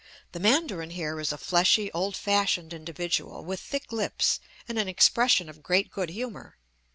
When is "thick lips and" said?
3.59-4.79